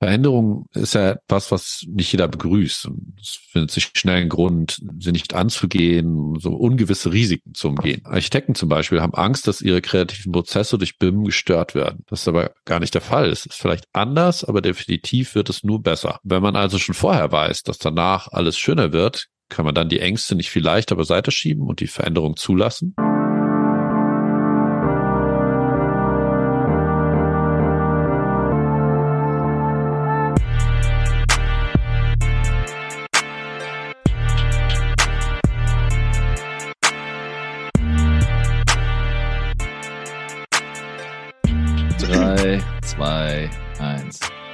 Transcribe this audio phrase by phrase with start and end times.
[0.00, 2.88] Veränderung ist ja etwas, was nicht jeder begrüßt.
[3.20, 8.02] Es findet sich schnell ein Grund, sie nicht anzugehen, so ungewisse Risiken zu umgehen.
[8.04, 12.04] Architekten zum Beispiel haben Angst, dass ihre kreativen Prozesse durch BIM gestört werden.
[12.06, 13.30] Das ist aber gar nicht der Fall.
[13.30, 16.20] Es ist vielleicht anders, aber definitiv wird es nur besser.
[16.22, 20.00] Wenn man also schon vorher weiß, dass danach alles schöner wird, kann man dann die
[20.00, 22.94] Ängste nicht viel leichter beiseite schieben und die Veränderung zulassen.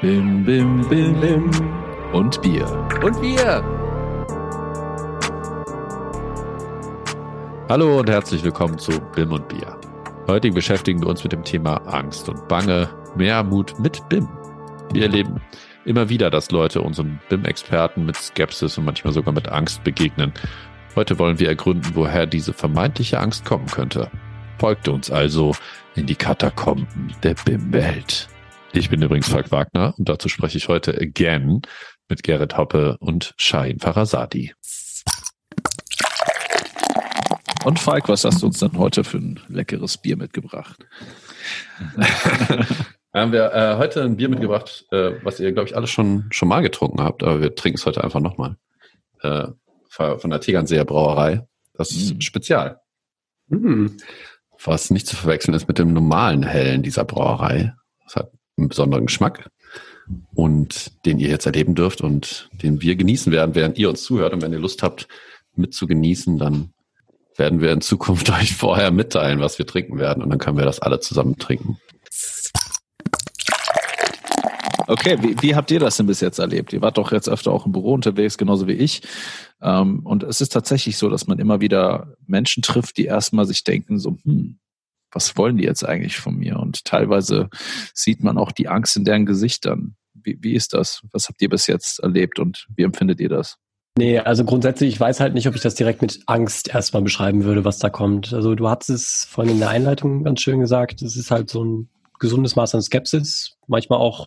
[0.02, 1.50] Bim, bim, bim, bim.
[2.12, 2.66] Und Bier.
[3.02, 3.64] Und Bier.
[7.70, 9.80] Hallo und herzlich willkommen zu Bim und Bier.
[10.26, 14.28] Heute beschäftigen wir uns mit dem Thema Angst und Bange, mehr Mut mit BIM.
[14.92, 15.40] Wir erleben
[15.86, 20.34] immer wieder, dass Leute unseren BIM-Experten mit Skepsis und manchmal sogar mit Angst begegnen.
[20.96, 24.10] Heute wollen wir ergründen, woher diese vermeintliche Angst kommen könnte.
[24.58, 25.54] Folgt uns also
[25.94, 28.28] in die Katakomben der BIM-Welt.
[28.76, 31.62] Ich bin übrigens Falk Wagner und dazu spreche ich heute again
[32.08, 34.52] mit Gerrit Hoppe und Shahin Farasadi.
[37.64, 40.84] Und Falk, was hast du uns dann heute für ein leckeres Bier mitgebracht?
[43.14, 46.48] haben wir äh, heute ein Bier mitgebracht, äh, was ihr, glaube ich, alle schon, schon
[46.48, 48.56] mal getrunken habt, aber wir trinken es heute einfach nochmal.
[49.22, 49.48] Äh,
[49.88, 51.46] von der Tegernseer Brauerei.
[51.74, 52.20] Das ist mm.
[52.20, 52.80] Spezial.
[53.46, 53.86] Mm.
[54.64, 57.72] Was nicht zu verwechseln ist mit dem normalen Hellen dieser Brauerei.
[58.02, 59.50] Das hat einen besonderen Geschmack
[60.34, 64.32] und den ihr jetzt erleben dürft und den wir genießen werden, während ihr uns zuhört.
[64.32, 65.08] Und wenn ihr Lust habt,
[65.56, 66.72] mit zu genießen, dann
[67.36, 70.22] werden wir in Zukunft euch vorher mitteilen, was wir trinken werden.
[70.22, 71.78] Und dann können wir das alle zusammen trinken.
[74.86, 76.72] Okay, wie, wie habt ihr das denn bis jetzt erlebt?
[76.74, 79.02] Ihr wart doch jetzt öfter auch im Büro unterwegs, genauso wie ich.
[79.62, 83.64] Ähm, und es ist tatsächlich so, dass man immer wieder Menschen trifft, die erstmal sich
[83.64, 84.58] denken, so, hm,
[85.14, 86.58] was wollen die jetzt eigentlich von mir?
[86.58, 87.48] Und teilweise
[87.94, 89.96] sieht man auch die Angst in deren Gesichtern.
[90.14, 91.02] Wie, wie ist das?
[91.12, 93.56] Was habt ihr bis jetzt erlebt und wie empfindet ihr das?
[93.96, 97.44] Nee, also grundsätzlich, ich weiß halt nicht, ob ich das direkt mit Angst erstmal beschreiben
[97.44, 98.32] würde, was da kommt.
[98.32, 101.64] Also du hattest es vorhin in der Einleitung ganz schön gesagt, es ist halt so
[101.64, 101.88] ein
[102.18, 104.26] gesundes Maß an Skepsis, manchmal auch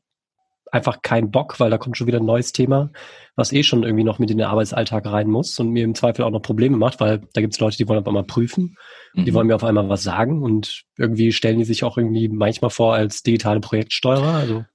[0.72, 2.91] einfach kein Bock, weil da kommt schon wieder ein neues Thema,
[3.35, 6.23] was eh schon irgendwie noch mit in den Arbeitsalltag rein muss und mir im Zweifel
[6.23, 8.75] auch noch Probleme macht, weil da gibt es Leute, die wollen auf einmal prüfen,
[9.13, 9.25] mhm.
[9.25, 12.72] die wollen mir auf einmal was sagen und irgendwie stellen die sich auch irgendwie manchmal
[12.72, 14.33] vor als digitale Projektsteuerer.
[14.33, 14.66] Also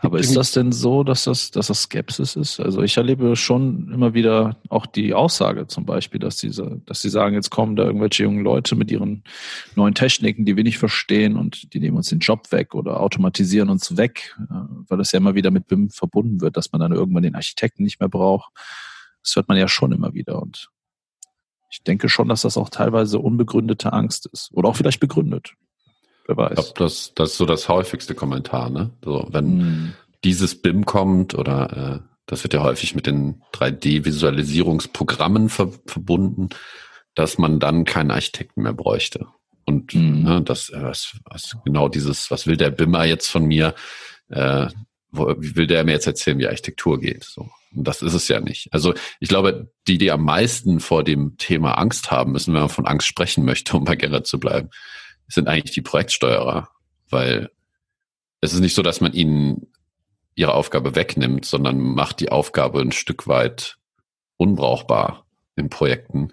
[0.00, 2.60] aber ist das denn so, dass das, dass das Skepsis ist?
[2.60, 7.08] Also ich erlebe schon immer wieder auch die Aussage zum Beispiel, dass diese, dass sie
[7.08, 9.24] sagen, jetzt kommen da irgendwelche jungen Leute mit ihren
[9.76, 13.70] neuen Techniken, die wir nicht verstehen und die nehmen uns den Job weg oder automatisieren
[13.70, 14.54] uns weg, äh,
[14.88, 17.82] weil das ja immer wieder mit BIM verbunden wird, dass man dann irgendwann den Architekten
[17.82, 18.52] nicht mehr braucht.
[19.22, 20.68] Das hört man ja schon immer wieder und
[21.70, 25.54] ich denke schon, dass das auch teilweise unbegründete Angst ist oder auch vielleicht begründet.
[26.30, 26.50] Wer weiß.
[26.50, 28.90] Ich glaube, das, das ist so das häufigste Kommentar, ne?
[29.04, 29.94] So, wenn mm.
[30.22, 36.50] dieses BIM kommt oder äh, das wird ja häufig mit den 3D-Visualisierungsprogrammen ver verbunden,
[37.16, 39.26] dass man dann keinen Architekten mehr bräuchte.
[39.64, 40.22] Und mm.
[40.22, 43.74] ne, das, äh, was, was genau dieses, was will der BIMer jetzt von mir?
[44.28, 44.68] Äh,
[45.10, 47.24] wo, wie will der mir jetzt erzählen, wie Architektur geht?
[47.24, 47.50] So.
[47.74, 48.72] Und das ist es ja nicht.
[48.72, 52.68] Also ich glaube, die, die am meisten vor dem Thema Angst haben müssen, wenn man
[52.68, 54.70] von Angst sprechen möchte, um bei Gerrit zu bleiben,
[55.30, 56.68] sind eigentlich die Projektsteuerer,
[57.08, 57.50] weil
[58.40, 59.66] es ist nicht so, dass man ihnen
[60.34, 63.76] ihre Aufgabe wegnimmt, sondern macht die Aufgabe ein Stück weit
[64.36, 65.26] unbrauchbar
[65.56, 66.32] in Projekten.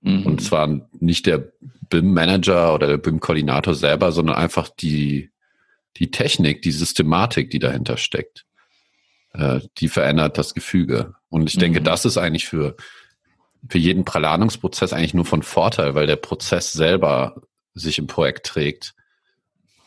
[0.00, 0.26] Mhm.
[0.26, 1.52] Und zwar nicht der
[1.90, 5.30] BIM-Manager oder der BIM-Koordinator selber, sondern einfach die,
[5.96, 8.46] die Technik, die Systematik, die dahinter steckt.
[9.32, 11.14] Äh, die verändert das Gefüge.
[11.28, 11.60] Und ich mhm.
[11.60, 12.76] denke, das ist eigentlich für,
[13.68, 17.42] für jeden Planungsprozess eigentlich nur von Vorteil, weil der Prozess selber
[17.78, 18.94] sich im Projekt trägt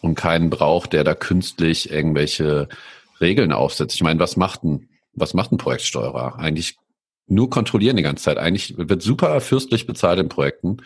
[0.02, 2.68] und keinen braucht, der da künstlich irgendwelche
[3.20, 3.96] Regeln aufsetzt.
[3.96, 6.40] Ich meine, was macht ein, was macht ein Projektsteuerer?
[6.40, 6.78] Eigentlich
[7.28, 8.38] nur kontrollieren die ganze Zeit.
[8.38, 10.78] Eigentlich wird super fürstlich bezahlt in Projekten,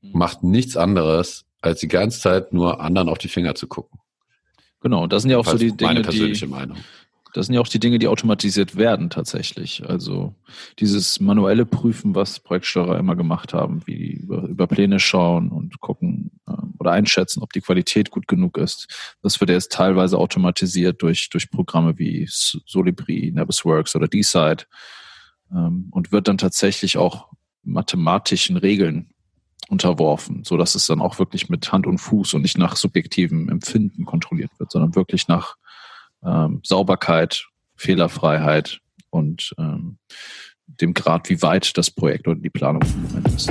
[0.00, 0.10] mhm.
[0.12, 4.00] macht nichts anderes, als die ganze Zeit nur anderen auf die Finger zu gucken.
[4.80, 6.78] Genau, das sind ja auch so die Dinge, meine persönliche die, Meinung.
[7.34, 9.88] Das sind ja auch die Dinge, die automatisiert werden tatsächlich.
[9.88, 10.34] Also
[10.78, 16.21] dieses manuelle Prüfen, was Projektsteuerer immer gemacht haben, wie über, über Pläne schauen und gucken
[16.82, 19.14] oder einschätzen, ob die Qualität gut genug ist.
[19.22, 24.64] Das wird jetzt teilweise automatisiert durch, durch Programme wie Solibri, Navisworks oder DeSide
[25.50, 27.28] ähm, und wird dann tatsächlich auch
[27.62, 29.10] mathematischen Regeln
[29.68, 33.48] unterworfen, so dass es dann auch wirklich mit Hand und Fuß und nicht nach subjektivem
[33.48, 35.56] Empfinden kontrolliert wird, sondern wirklich nach
[36.24, 37.46] ähm, Sauberkeit,
[37.76, 38.80] Fehlerfreiheit
[39.10, 39.98] und ähm,
[40.66, 43.50] dem Grad, wie weit das Projekt oder die Planung im Moment ist.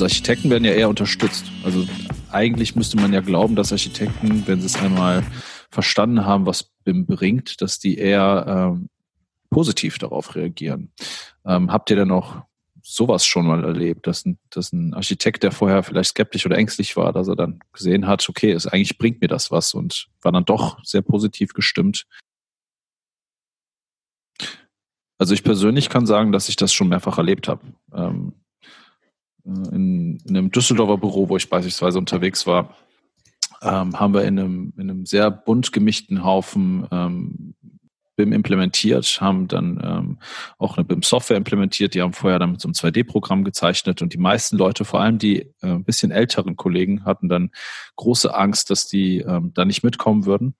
[0.00, 1.44] Also Architekten werden ja eher unterstützt.
[1.62, 1.86] Also
[2.30, 5.22] eigentlich müsste man ja glauben, dass Architekten, wenn sie es einmal
[5.70, 8.88] verstanden haben, was BIM bringt, dass die eher ähm,
[9.50, 10.90] positiv darauf reagieren.
[11.44, 12.36] Ähm, habt ihr denn auch
[12.82, 16.96] sowas schon mal erlebt, dass ein, dass ein Architekt, der vorher vielleicht skeptisch oder ängstlich
[16.96, 20.32] war, dass er dann gesehen hat, okay, es eigentlich bringt mir das was und war
[20.32, 22.06] dann doch sehr positiv gestimmt.
[25.18, 27.60] Also ich persönlich kann sagen, dass ich das schon mehrfach erlebt habe.
[27.92, 28.32] Ähm,
[29.44, 32.74] in, in einem Düsseldorfer Büro, wo ich beispielsweise unterwegs war,
[33.62, 37.54] ähm, haben wir in einem, in einem sehr bunt gemischten Haufen ähm,
[38.16, 40.18] BIM implementiert, haben dann ähm,
[40.58, 44.02] auch eine BIM-Software implementiert, die haben vorher dann mit so einem 2D-Programm gezeichnet.
[44.02, 47.50] Und die meisten Leute, vor allem die äh, ein bisschen älteren Kollegen, hatten dann
[47.96, 50.54] große Angst, dass die ähm, da nicht mitkommen würden.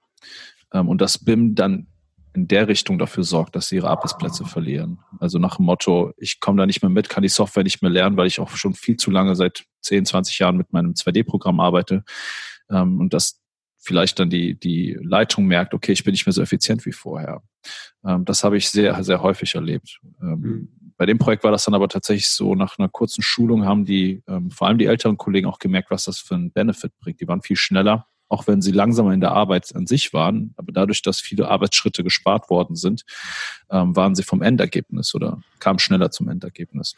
[0.72, 1.86] Ähm, und dass BIM dann
[2.32, 5.00] in der Richtung dafür sorgt, dass sie ihre Arbeitsplätze verlieren.
[5.18, 7.90] Also nach dem Motto, ich komme da nicht mehr mit, kann die Software nicht mehr
[7.90, 11.58] lernen, weil ich auch schon viel zu lange seit 10, 20 Jahren mit meinem 2D-Programm
[11.60, 12.04] arbeite.
[12.70, 13.40] Ähm, und dass
[13.78, 17.42] vielleicht dann die, die Leitung merkt, okay, ich bin nicht mehr so effizient wie vorher.
[18.04, 20.00] Ähm, das habe ich sehr, sehr häufig erlebt.
[20.22, 20.68] Ähm, mhm.
[20.96, 24.22] Bei dem Projekt war das dann aber tatsächlich so, nach einer kurzen Schulung haben die,
[24.28, 27.20] ähm, vor allem die älteren Kollegen auch gemerkt, was das für einen Benefit bringt.
[27.20, 30.72] Die waren viel schneller auch wenn sie langsamer in der Arbeit an sich waren, aber
[30.72, 33.02] dadurch, dass viele Arbeitsschritte gespart worden sind,
[33.70, 36.94] ähm, waren sie vom Endergebnis oder kamen schneller zum Endergebnis.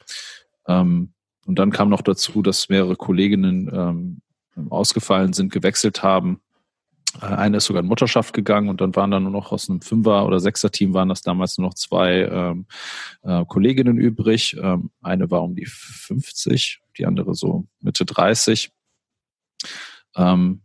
[0.68, 1.14] Ähm,
[1.46, 6.40] und dann kam noch dazu, dass mehrere Kolleginnen ähm, ausgefallen sind, gewechselt haben.
[7.20, 9.80] Äh, eine ist sogar in Mutterschaft gegangen und dann waren da nur noch aus einem
[9.80, 12.66] Fünfer- oder Sechser-Team waren das damals nur noch zwei ähm,
[13.22, 14.54] äh, Kolleginnen übrig.
[14.62, 18.70] Ähm, eine war um die 50, die andere so Mitte 30.
[20.14, 20.60] Ähm,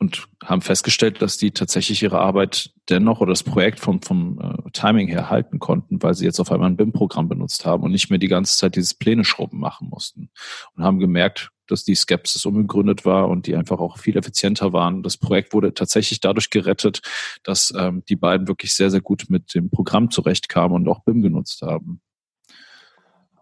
[0.00, 4.70] und haben festgestellt, dass die tatsächlich ihre Arbeit dennoch oder das Projekt vom, vom äh,
[4.72, 8.08] Timing her halten konnten, weil sie jetzt auf einmal ein BIM-Programm benutzt haben und nicht
[8.08, 10.30] mehr die ganze Zeit dieses Pläne-Schrubben machen mussten.
[10.74, 15.02] Und haben gemerkt, dass die Skepsis unbegründet war und die einfach auch viel effizienter waren.
[15.02, 17.02] Das Projekt wurde tatsächlich dadurch gerettet,
[17.42, 21.20] dass ähm, die beiden wirklich sehr, sehr gut mit dem Programm zurechtkamen und auch BIM
[21.20, 22.00] genutzt haben.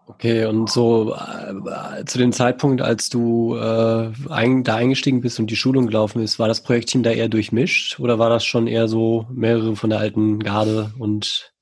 [0.09, 5.51] Okay, und so äh, zu dem Zeitpunkt, als du äh, ein, da eingestiegen bist und
[5.51, 8.87] die Schulung gelaufen ist, war das Projektteam da eher durchmischt oder war das schon eher
[8.87, 11.53] so mehrere von der alten Garde und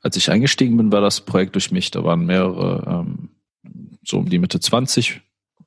[0.00, 1.94] als ich eingestiegen bin, war das Projekt durchmischt.
[1.94, 3.28] Da waren mehrere, ähm,
[4.02, 5.20] so um die Mitte 20,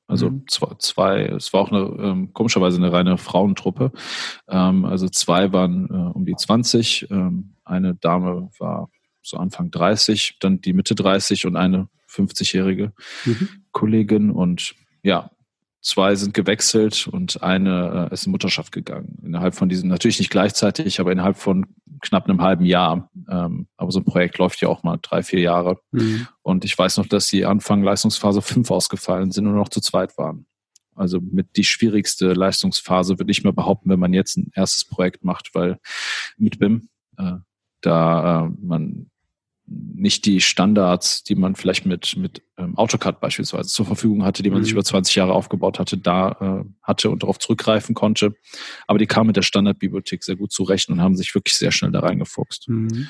[0.08, 0.48] also mhm.
[0.48, 3.92] zwei, zwei, es war auch eine, ähm, komischerweise eine reine Frauentruppe.
[4.48, 8.90] Ähm, also zwei waren äh, um die 20, ähm, eine Dame war
[9.22, 12.92] so Anfang 30, dann die Mitte 30 und eine 50-jährige
[13.24, 13.48] mhm.
[13.72, 14.30] Kollegin.
[14.30, 15.30] Und ja,
[15.80, 19.18] zwei sind gewechselt und eine äh, ist in Mutterschaft gegangen.
[19.22, 21.66] Innerhalb von diesen, natürlich nicht gleichzeitig, aber innerhalb von
[22.00, 23.10] knapp einem halben Jahr.
[23.28, 25.78] Ähm, aber so ein Projekt läuft ja auch mal drei, vier Jahre.
[25.92, 26.26] Mhm.
[26.42, 30.16] Und ich weiß noch, dass sie Anfang Leistungsphase 5 ausgefallen sind und noch zu zweit
[30.18, 30.46] waren.
[30.94, 35.24] Also mit die schwierigste Leistungsphase würde ich mir behaupten, wenn man jetzt ein erstes Projekt
[35.24, 35.78] macht, weil
[36.36, 37.36] mit BIM, äh,
[37.80, 39.09] da äh, man
[39.70, 44.50] nicht die Standards, die man vielleicht mit, mit ähm, AutoCAD beispielsweise zur Verfügung hatte, die
[44.50, 44.64] man mhm.
[44.64, 48.34] sich über 20 Jahre aufgebaut hatte, da äh, hatte und darauf zurückgreifen konnte.
[48.88, 51.92] Aber die kamen mit der Standardbibliothek sehr gut zurecht und haben sich wirklich sehr schnell
[51.92, 52.68] da reingefuchst.
[52.68, 53.08] Mhm.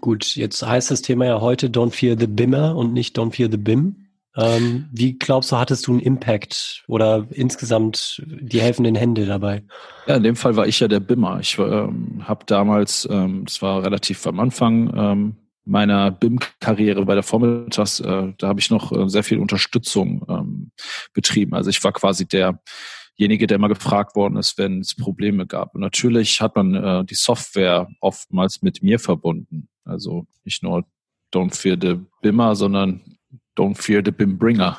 [0.00, 3.50] Gut, jetzt heißt das Thema ja heute Don't Fear the Bimmer und nicht Don't Fear
[3.50, 3.96] the BIM.
[4.34, 9.62] Ähm, wie glaubst du, hattest du einen Impact oder insgesamt die helfenden Hände dabei?
[10.06, 11.38] Ja, in dem Fall war ich ja der Bimmer.
[11.40, 17.22] Ich ähm, habe damals, ähm, das war relativ am Anfang, ähm, meiner BIM-Karriere bei der
[17.22, 20.72] Formitas, äh, da habe ich noch äh, sehr viel Unterstützung ähm,
[21.12, 21.54] betrieben.
[21.54, 25.74] Also ich war quasi derjenige, der mal gefragt worden ist, wenn es Probleme gab.
[25.74, 29.68] Und natürlich hat man äh, die Software oftmals mit mir verbunden.
[29.84, 30.84] Also nicht nur
[31.32, 33.18] Don't Fear the Bimmer, sondern
[33.56, 34.78] Don't Fear the BIM Bringer.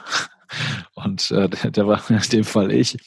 [0.95, 2.97] Und äh, der, der war in dem Fall ich.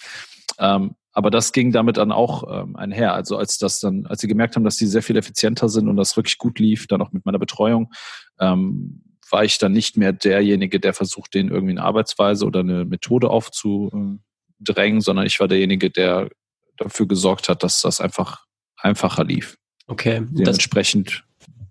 [0.58, 3.14] Ähm, aber das ging damit dann auch ähm, einher.
[3.14, 5.96] Also als das dann, als sie gemerkt haben, dass sie sehr viel effizienter sind und
[5.96, 7.90] das wirklich gut lief, dann auch mit meiner Betreuung,
[8.38, 12.84] ähm, war ich dann nicht mehr derjenige, der versucht, denen irgendwie eine Arbeitsweise oder eine
[12.84, 16.28] Methode aufzudrängen, sondern ich war derjenige, der
[16.76, 18.44] dafür gesorgt hat, dass das einfach
[18.76, 19.56] einfacher lief.
[19.86, 20.22] Okay.
[20.28, 21.24] Dementsprechend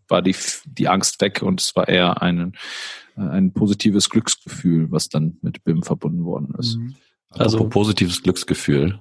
[0.08, 0.36] war die,
[0.66, 2.58] die Angst weg und es war eher ein,
[3.16, 6.80] ein positives Glücksgefühl, was dann mit BIM verbunden worden ist.
[7.38, 9.00] Also positives Glücksgefühl.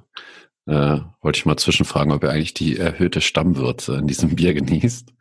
[0.66, 5.12] Äh, wollte ich mal zwischenfragen, ob er eigentlich die erhöhte Stammwürze in diesem Bier genießt.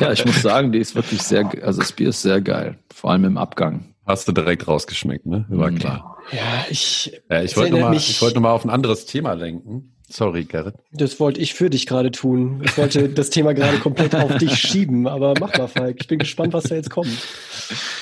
[0.00, 2.78] ja, ich muss sagen, die ist wirklich sehr, also das Bier ist sehr geil.
[2.92, 3.94] Vor allem im Abgang.
[4.06, 5.46] Hast du direkt rausgeschmeckt, ne?
[5.48, 5.78] War mhm.
[5.78, 6.18] klar.
[6.32, 7.20] Ja, ich.
[7.30, 9.97] Ja, ich wollte nochmal, ich wollte nochmal auf ein anderes Thema lenken.
[10.10, 10.74] Sorry, Gerrit.
[10.90, 12.62] Das wollte ich für dich gerade tun.
[12.64, 15.98] Ich wollte das Thema gerade komplett auf dich schieben, aber mach mal, Falk.
[16.00, 17.10] Ich bin gespannt, was da jetzt kommt.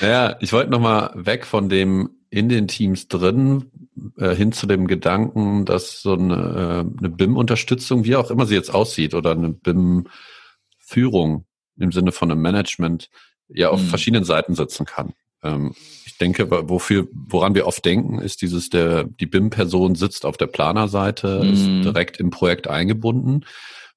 [0.01, 3.65] Ja, ich wollte nochmal weg von dem in den Teams drin
[4.17, 8.55] äh, hin zu dem Gedanken, dass so eine, äh, eine BIM-Unterstützung, wie auch immer sie
[8.55, 11.45] jetzt aussieht, oder eine BIM-Führung
[11.77, 13.09] im Sinne von einem Management,
[13.49, 13.87] ja auf mhm.
[13.87, 15.13] verschiedenen Seiten sitzen kann.
[15.43, 15.73] Ähm,
[16.17, 20.47] ich denke, wofür, woran wir oft denken, ist dieses, der, die BIM-Person sitzt auf der
[20.47, 21.53] Planerseite, mhm.
[21.53, 23.45] ist direkt im Projekt eingebunden.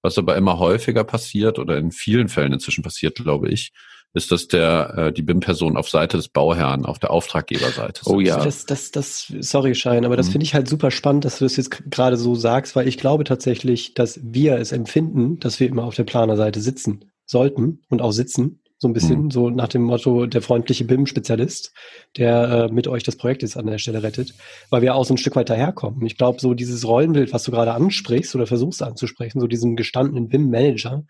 [0.03, 3.73] Was aber immer häufiger passiert oder in vielen Fällen inzwischen passiert, glaube ich,
[4.13, 8.45] ist, dass der äh, die BIM-Person auf Seite des Bauherrn, auf der Auftraggeberseite Oh ja.
[8.45, 10.33] Das, das, das, sorry, Schein, aber das mhm.
[10.33, 13.25] finde ich halt super spannend, dass du das jetzt gerade so sagst, weil ich glaube
[13.25, 18.13] tatsächlich, dass wir es empfinden, dass wir immer auf der Planerseite sitzen sollten und auch
[18.13, 18.60] sitzen.
[18.83, 19.31] So ein bisschen, mhm.
[19.31, 21.75] so nach dem Motto, der freundliche BIM-Spezialist,
[22.17, 24.33] der äh, mit euch das Projekt jetzt an der Stelle rettet,
[24.71, 26.07] weil wir auch so ein Stück weit daherkommen.
[26.07, 30.29] Ich glaube, so dieses Rollenbild, was du gerade ansprichst oder versuchst anzusprechen, so diesen gestandenen
[30.29, 31.05] BIM-Manager,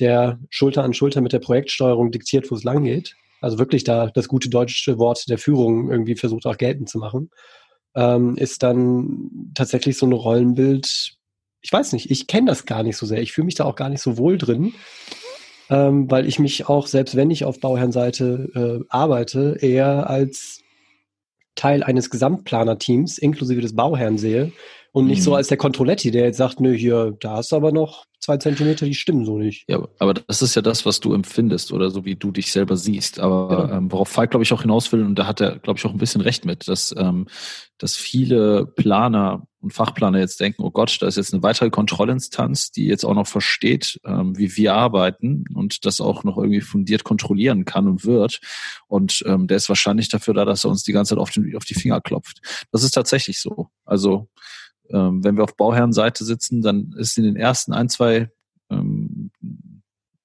[0.00, 3.16] der Schulter an Schulter mit der Projektsteuerung diktiert, wo es lang geht.
[3.40, 7.30] Also wirklich da das gute deutsche Wort der Führung irgendwie versucht auch geltend zu machen,
[7.94, 11.16] ähm, ist dann tatsächlich so ein Rollenbild.
[11.62, 13.22] Ich weiß nicht, ich kenne das gar nicht so sehr.
[13.22, 14.74] Ich fühle mich da auch gar nicht so wohl drin
[15.70, 20.60] ähm, weil ich mich auch, selbst wenn ich auf Bauherrnseite äh, arbeite, eher als
[21.54, 24.52] Teil eines Gesamtplanerteams inklusive des Bauherrn sehe
[24.94, 25.24] und nicht mhm.
[25.24, 28.36] so als der Controletti, der jetzt sagt, nö, hier, da hast du aber noch zwei
[28.36, 29.64] Zentimeter, die stimmen so nicht.
[29.68, 32.76] Ja, aber das ist ja das, was du empfindest oder so wie du dich selber
[32.76, 33.18] siehst.
[33.18, 33.62] Aber ja.
[33.62, 33.76] Genau.
[33.76, 35.90] ähm, worauf Falk, glaube ich, auch hinaus will, und da hat er, glaube ich, auch
[35.90, 37.26] ein bisschen recht mit, dass, ähm,
[37.76, 42.70] dass viele Planer und Fachplaner jetzt denken, oh Gott, da ist jetzt eine weitere Kontrollinstanz,
[42.70, 47.02] die jetzt auch noch versteht, ähm, wie wir arbeiten und das auch noch irgendwie fundiert
[47.02, 48.40] kontrollieren kann und wird.
[48.86, 51.56] Und ähm, der ist wahrscheinlich dafür da, dass er uns die ganze Zeit auf, den,
[51.56, 52.38] auf die Finger klopft.
[52.70, 53.70] Das ist tatsächlich so.
[53.84, 54.28] Also
[54.90, 58.30] ähm, wenn wir auf Bauherrenseite sitzen, dann ist in den ersten ein, zwei
[58.70, 59.30] ähm,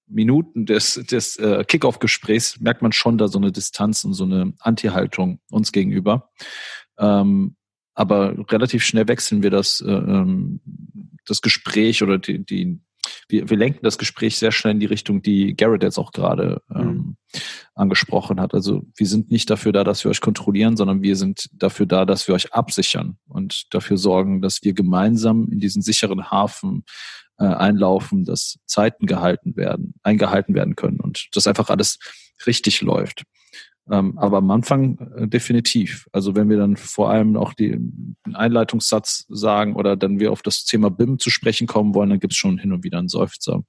[0.07, 4.53] Minuten des, des äh, Kickoff-Gesprächs merkt man schon da so eine Distanz und so eine
[4.59, 6.31] Anti-Haltung uns gegenüber.
[6.97, 7.55] Ähm,
[7.93, 10.61] aber relativ schnell wechseln wir das, äh, ähm,
[11.25, 12.79] das Gespräch oder die, die,
[13.27, 16.61] wir, wir lenken das Gespräch sehr schnell in die Richtung, die Garrett jetzt auch gerade
[16.73, 17.15] ähm, mhm.
[17.75, 18.53] angesprochen hat.
[18.53, 22.05] Also wir sind nicht dafür da, dass wir euch kontrollieren, sondern wir sind dafür da,
[22.05, 26.83] dass wir euch absichern und dafür sorgen, dass wir gemeinsam in diesen sicheren Hafen
[27.37, 31.99] äh, einlaufen, dass Zeiten gehalten werden, eingehalten werden können und dass einfach alles
[32.45, 33.23] richtig läuft.
[33.91, 36.08] Ähm, aber am Anfang äh, definitiv.
[36.12, 40.41] Also wenn wir dann vor allem auch die, den Einleitungssatz sagen oder dann wir auf
[40.41, 43.10] das Thema BIM zu sprechen kommen wollen, dann gibt es schon hin und wieder einen
[43.10, 43.63] Seufzer.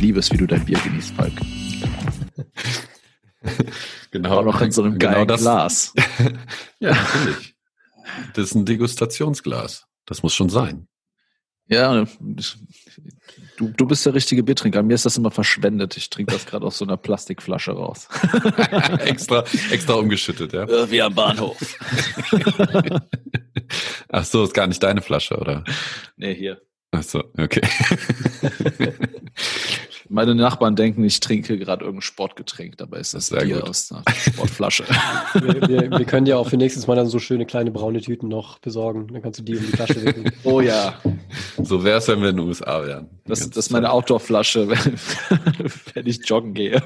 [0.00, 1.32] Liebe es, wie du dein Bier genießt, Falk.
[4.10, 4.38] genau.
[4.38, 5.94] Auch noch in so einem genau geilen das, Glas.
[6.80, 7.56] ja, natürlich.
[8.34, 9.86] Das ist ein Degustationsglas.
[10.06, 10.88] Das muss schon sein.
[11.68, 12.06] Ja,
[13.56, 14.84] du, du bist der richtige Biertrinker.
[14.84, 15.96] Mir ist das immer verschwendet.
[15.96, 18.08] Ich trinke das gerade aus so einer Plastikflasche raus.
[19.00, 20.90] extra, extra umgeschüttet, ja.
[20.90, 21.56] Wie am Bahnhof.
[24.08, 25.64] Ach so, ist gar nicht deine Flasche, oder?
[26.16, 26.62] Nee, hier.
[26.92, 27.62] Ach so, okay.
[30.08, 33.68] Meine Nachbarn denken, ich trinke gerade irgendein Sportgetränk, dabei ist das, das Bier gut.
[33.68, 34.84] aus einer Sportflasche.
[35.34, 38.28] wir, wir, wir, können dir auch für nächstes Mal dann so schöne kleine braune Tüten
[38.28, 39.08] noch besorgen.
[39.12, 40.30] Dann kannst du die um die Flasche wickeln.
[40.44, 40.94] Oh ja.
[41.62, 43.08] So wäre es, wenn wir in den USA wären.
[43.26, 44.94] Das, das ist meine Outdoor-Flasche, wenn,
[45.94, 46.82] wenn ich joggen gehe.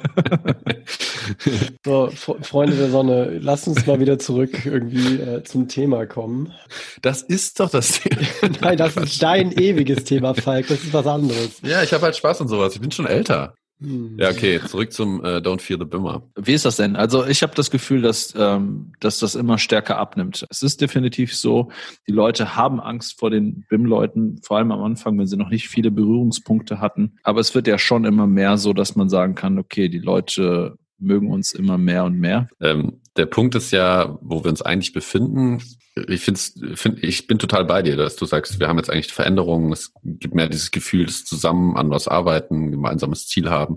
[1.84, 2.10] So,
[2.42, 6.52] Freunde der Sonne, lasst uns mal wieder zurück irgendwie äh, zum Thema kommen.
[7.00, 8.20] Das ist doch das Thema.
[8.60, 10.68] Nein, das ist dein ewiges Thema, Falk.
[10.68, 11.60] Das ist was anderes.
[11.62, 12.74] Ja, ich habe halt Spaß und sowas.
[12.74, 13.54] Ich bin schon älter.
[13.80, 14.16] Hm.
[14.18, 16.22] Ja, okay, zurück zum äh, Don't Fear the Bimmer.
[16.36, 16.96] Wie ist das denn?
[16.96, 20.46] Also ich habe das Gefühl, dass, ähm, dass das immer stärker abnimmt.
[20.50, 21.70] Es ist definitiv so,
[22.06, 25.68] die Leute haben Angst vor den BIM-Leuten, vor allem am Anfang, wenn sie noch nicht
[25.68, 27.16] viele Berührungspunkte hatten.
[27.22, 30.76] Aber es wird ja schon immer mehr so, dass man sagen kann, okay, die Leute
[31.00, 32.48] mögen uns immer mehr und mehr.
[32.60, 35.62] Ähm, der Punkt ist ja, wo wir uns eigentlich befinden.
[36.08, 39.12] Ich finde, find, ich bin total bei dir, dass du sagst, wir haben jetzt eigentlich
[39.12, 39.72] Veränderungen.
[39.72, 43.76] Es gibt mehr dieses Gefühl, dass zusammen an was arbeiten, gemeinsames Ziel haben.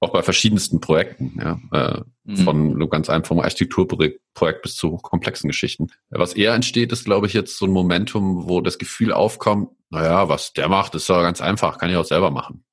[0.00, 2.36] Auch bei verschiedensten Projekten, ja, äh, mhm.
[2.36, 5.88] von ganz einfachem Architekturprojekt bis zu hochkomplexen Geschichten.
[6.10, 10.28] Was eher entsteht, ist, glaube ich, jetzt so ein Momentum, wo das Gefühl aufkommt, naja,
[10.28, 12.64] was der macht, ist ja ganz einfach, kann ich auch selber machen.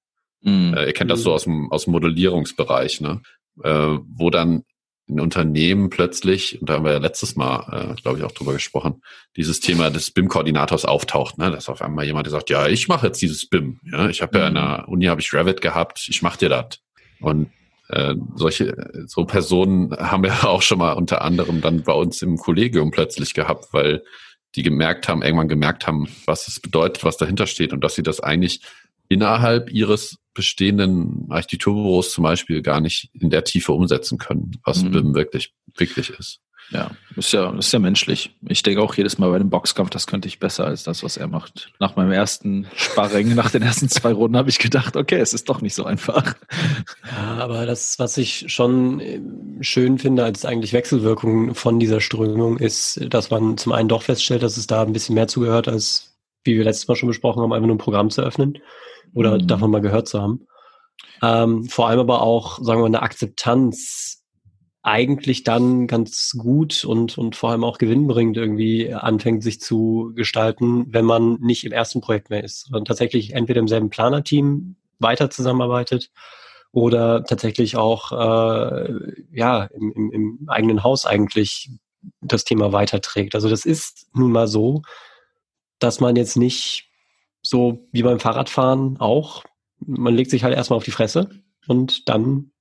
[0.42, 0.74] Mhm.
[0.76, 3.22] Äh, ihr kennt das so aus dem, aus dem Modellierungsbereich, ne?
[3.62, 4.64] Äh, wo dann
[5.08, 8.54] in Unternehmen plötzlich, und da haben wir ja letztes Mal, äh, glaube ich, auch drüber
[8.54, 9.02] gesprochen,
[9.36, 11.52] dieses Thema des BIM-Koordinators auftaucht, ne?
[11.52, 13.80] dass auf einmal jemand sagt, ja, ich mache jetzt dieses BIM.
[13.84, 14.08] Ja?
[14.10, 14.42] Ich habe mhm.
[14.42, 16.80] ja in der Uni habe ich Revit gehabt, ich mache dir das.
[17.20, 17.52] Und
[17.90, 22.38] äh, solche so Personen haben wir auch schon mal unter anderem dann bei uns im
[22.38, 24.04] Kollegium plötzlich gehabt, weil
[24.56, 28.04] die gemerkt haben, irgendwann gemerkt haben, was es bedeutet, was dahinter steht und dass sie
[28.04, 28.62] das eigentlich
[29.10, 34.92] innerhalb ihres bestehenden Architekturbüros zum Beispiel gar nicht in der Tiefe umsetzen können, was mhm.
[34.92, 36.40] BIM wirklich, wirklich ist.
[36.72, 38.36] Ja, ist ja, ist ja menschlich.
[38.48, 41.18] Ich denke auch jedes Mal bei dem Boxkampf, das könnte ich besser als das, was
[41.18, 41.72] er macht.
[41.80, 45.50] Nach meinem ersten Sparring, nach den ersten zwei Runden habe ich gedacht, okay, es ist
[45.50, 46.36] doch nicht so einfach.
[47.12, 49.20] Ja, aber das, was ich schon äh,
[49.62, 54.42] schön finde als eigentlich Wechselwirkung von dieser Strömung, ist, dass man zum einen doch feststellt,
[54.42, 57.54] dass es da ein bisschen mehr zugehört, als wie wir letztes Mal schon besprochen haben,
[57.54, 58.58] einfach nur ein Programm zu öffnen
[59.14, 59.48] oder mhm.
[59.48, 60.48] davon mal gehört zu haben.
[61.22, 64.24] Ähm, vor allem aber auch, sagen wir mal, eine Akzeptanz
[64.84, 70.88] eigentlich dann ganz gut und, und vor allem auch gewinnbringend irgendwie anfängt sich zu gestalten,
[70.90, 75.30] wenn man nicht im ersten Projekt mehr ist, sondern tatsächlich entweder im selben Planerteam weiter
[75.30, 76.12] zusammenarbeitet
[76.74, 78.94] oder tatsächlich auch äh,
[79.32, 81.70] ja im, im, im eigenen Haus eigentlich
[82.22, 83.36] das Thema weiterträgt.
[83.36, 84.82] Also das ist nun mal so,
[85.80, 86.90] dass man jetzt nicht
[87.44, 89.44] so wie beim Fahrradfahren auch.
[89.86, 91.30] Man legt sich halt erstmal auf die Fresse
[91.68, 92.52] und dann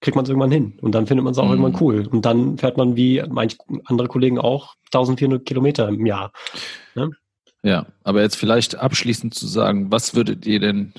[0.00, 0.78] kriegt man es irgendwann hin.
[0.80, 1.62] Und dann findet man es auch mhm.
[1.62, 2.06] irgendwann cool.
[2.06, 6.32] Und dann fährt man wie manche andere Kollegen auch 1400 Kilometer im Jahr.
[6.94, 7.10] Ne?
[7.62, 10.92] Ja, aber jetzt vielleicht abschließend zu sagen, was würdet ihr denn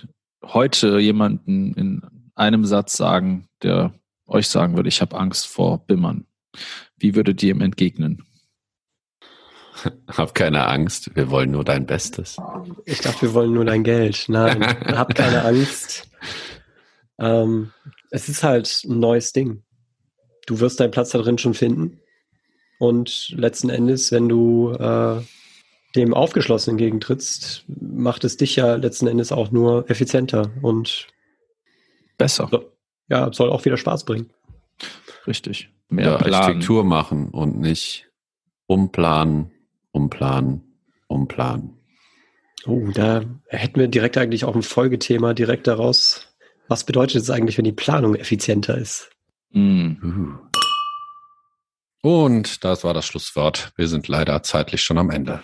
[0.43, 2.01] heute jemanden in
[2.33, 3.93] einem Satz sagen, der
[4.25, 6.25] euch sagen würde, ich habe Angst vor Bimmern?
[6.97, 8.23] Wie würdet ihr ihm entgegnen?
[10.07, 12.37] Hab keine Angst, wir wollen nur dein Bestes.
[12.85, 14.25] Ich dachte, wir wollen nur dein Geld.
[14.27, 14.63] Nein,
[14.97, 16.07] hab keine Angst.
[17.19, 17.71] Ähm,
[18.11, 19.63] es ist halt ein neues Ding.
[20.47, 21.99] Du wirst deinen Platz da drin schon finden.
[22.79, 25.21] Und letzten Endes, wenn du äh,
[25.95, 31.07] dem aufgeschlossen entgegentrittst, macht es dich ja letzten Endes auch nur effizienter und
[32.17, 32.47] besser.
[32.51, 32.71] So,
[33.09, 34.29] ja, soll auch wieder Spaß bringen.
[35.25, 35.69] Richtig.
[35.87, 38.09] Mehr ja, Architektur machen und nicht
[38.67, 39.51] umplanen,
[39.95, 40.61] umplanen,
[41.07, 41.77] umplanen.
[42.65, 46.35] Oh, da hätten wir direkt eigentlich auch ein Folgethema direkt daraus.
[46.67, 49.09] Was bedeutet es eigentlich, wenn die Planung effizienter ist?
[49.51, 50.33] Mm.
[52.01, 53.71] Und das war das Schlusswort.
[53.77, 55.41] Wir sind leider zeitlich schon am Ende.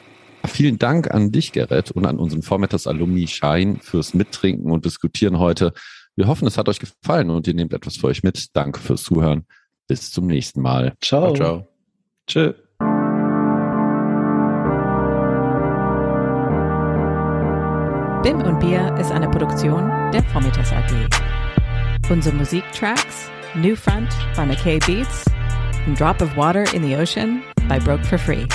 [0.48, 5.40] Vielen Dank an dich, Gerrit, und an unseren Vormittags Alumni Schein fürs Mittrinken und Diskutieren
[5.40, 5.74] heute.
[6.16, 8.48] Wir hoffen, es hat euch gefallen und ihr nehmt etwas für euch mit.
[8.54, 9.46] Danke fürs Zuhören.
[9.88, 10.94] Bis zum nächsten Mal.
[11.02, 11.34] Ciao.
[11.34, 11.68] ciao.
[12.28, 12.54] Tschö.
[18.24, 20.92] BIM und Bier ist eine Produktion der Vormittags AG.
[22.12, 25.26] Unsere Musiktracks New Front by McKay Beats
[25.88, 28.46] und Drop of Water in the Ocean by Broke for Free.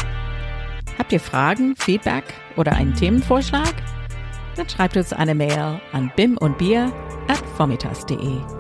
[0.99, 2.23] Habt ihr Fragen, Feedback
[2.57, 3.75] oder einen Themenvorschlag?
[4.55, 6.93] Dann schreibt uns eine Mail an bimundbier
[7.27, 8.56] at vormittags.de.